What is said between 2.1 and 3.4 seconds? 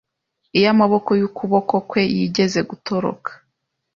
yigeze gutoroka